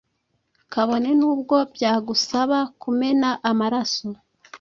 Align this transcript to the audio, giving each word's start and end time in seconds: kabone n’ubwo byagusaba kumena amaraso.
kabone 0.73 1.09
n’ubwo 1.19 1.55
byagusaba 1.73 2.59
kumena 2.81 3.29
amaraso. 3.49 4.07